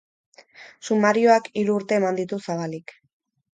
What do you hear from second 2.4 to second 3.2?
zabalik.